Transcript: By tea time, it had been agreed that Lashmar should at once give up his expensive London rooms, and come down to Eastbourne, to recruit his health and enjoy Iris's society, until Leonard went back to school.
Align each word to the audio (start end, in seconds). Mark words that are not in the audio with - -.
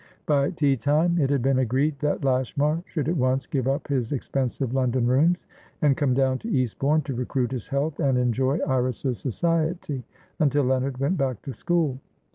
By 0.25 0.49
tea 0.49 0.77
time, 0.77 1.19
it 1.19 1.29
had 1.29 1.43
been 1.43 1.59
agreed 1.59 1.99
that 1.99 2.23
Lashmar 2.25 2.81
should 2.87 3.07
at 3.07 3.15
once 3.17 3.45
give 3.45 3.67
up 3.67 3.87
his 3.87 4.11
expensive 4.11 4.73
London 4.73 5.05
rooms, 5.05 5.45
and 5.83 5.95
come 5.95 6.15
down 6.15 6.39
to 6.39 6.49
Eastbourne, 6.49 7.03
to 7.03 7.13
recruit 7.13 7.51
his 7.51 7.67
health 7.67 7.99
and 7.99 8.17
enjoy 8.17 8.57
Iris's 8.67 9.19
society, 9.19 10.03
until 10.39 10.63
Leonard 10.63 10.97
went 10.97 11.17
back 11.17 11.43
to 11.43 11.53
school. 11.53 11.99